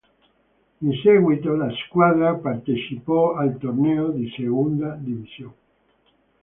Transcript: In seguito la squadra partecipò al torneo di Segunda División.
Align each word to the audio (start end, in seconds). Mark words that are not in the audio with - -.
In 0.79 0.93
seguito 1.03 1.53
la 1.53 1.69
squadra 1.85 2.33
partecipò 2.33 3.35
al 3.35 3.59
torneo 3.59 4.07
di 4.07 4.27
Segunda 4.35 4.95
División. 4.99 5.53